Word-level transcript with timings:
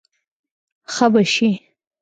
ښه 0.93 1.07
به 1.13 1.21
شې. 1.33 1.49